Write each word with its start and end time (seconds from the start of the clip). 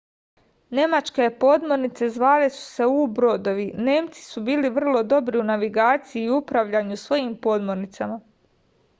nemačke 0.77 1.25
podmornice 1.41 2.07
zvale 2.13 2.47
su 2.55 2.63
se 2.77 2.87
u-brodovi 3.01 3.65
nemci 3.89 4.23
su 4.29 4.43
bili 4.47 4.71
vrlo 4.77 5.03
dobri 5.11 5.39
u 5.43 5.45
navigaciji 5.49 6.23
i 6.23 6.33
upravljanju 6.39 6.97
svojim 7.03 7.37
podmornicama 7.45 8.19